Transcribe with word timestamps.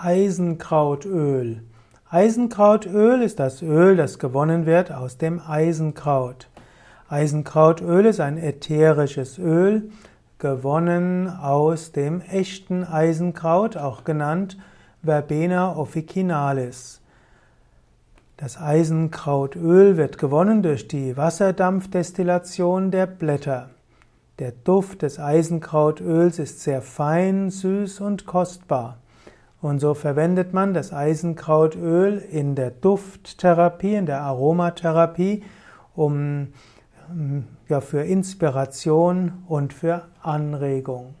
Eisenkrautöl. 0.00 1.64
Eisenkrautöl 2.08 3.20
ist 3.20 3.40
das 3.40 3.62
Öl, 3.62 3.96
das 3.96 4.20
gewonnen 4.20 4.64
wird 4.64 4.92
aus 4.92 5.18
dem 5.18 5.40
Eisenkraut. 5.40 6.48
Eisenkrautöl 7.08 8.06
ist 8.06 8.20
ein 8.20 8.38
ätherisches 8.38 9.38
Öl, 9.38 9.90
gewonnen 10.38 11.28
aus 11.28 11.90
dem 11.90 12.20
echten 12.20 12.84
Eisenkraut, 12.84 13.76
auch 13.76 14.04
genannt 14.04 14.56
Verbena 15.02 15.74
officinalis. 15.76 17.00
Das 18.36 18.56
Eisenkrautöl 18.56 19.96
wird 19.96 20.16
gewonnen 20.16 20.62
durch 20.62 20.86
die 20.86 21.16
Wasserdampfdestillation 21.16 22.92
der 22.92 23.06
Blätter. 23.06 23.70
Der 24.38 24.52
Duft 24.52 25.02
des 25.02 25.18
Eisenkrautöls 25.18 26.38
ist 26.38 26.60
sehr 26.60 26.82
fein, 26.82 27.50
süß 27.50 28.00
und 28.00 28.26
kostbar. 28.26 28.98
Und 29.60 29.80
so 29.80 29.94
verwendet 29.94 30.52
man 30.52 30.72
das 30.72 30.92
Eisenkrautöl 30.92 32.18
in 32.18 32.54
der 32.54 32.70
Dufttherapie, 32.70 33.94
in 33.94 34.06
der 34.06 34.22
Aromatherapie, 34.22 35.42
um 35.96 36.48
ja, 37.68 37.80
für 37.80 38.02
Inspiration 38.02 39.42
und 39.48 39.72
für 39.72 40.02
Anregung. 40.22 41.14